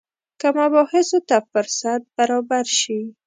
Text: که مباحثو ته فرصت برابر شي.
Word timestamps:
که 0.39 0.47
مباحثو 0.59 1.19
ته 1.27 1.37
فرصت 1.51 2.01
برابر 2.17 2.65
شي. 2.79 2.99